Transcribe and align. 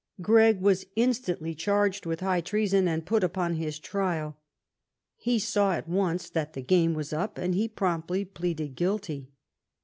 Oregg 0.19 0.59
was 0.61 0.87
instantly 0.95 1.53
charged 1.53 2.07
with 2.07 2.21
high 2.21 2.41
treason 2.41 2.87
and 2.87 3.05
put 3.05 3.23
upon 3.23 3.53
his 3.53 3.77
trial. 3.77 4.35
He 5.15 5.37
saw 5.37 5.73
at 5.73 5.87
once 5.87 6.27
that 6.27 6.53
the 6.53 6.63
game 6.63 6.95
was 6.95 7.13
up, 7.13 7.37
and 7.37 7.53
he 7.53 7.67
promptly 7.67 8.25
pleaded 8.25 8.73
guilty. 8.75 9.29